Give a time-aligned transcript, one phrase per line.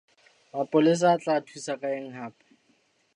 [0.55, 2.45] Mapolesa a tla thusa ka eng hape?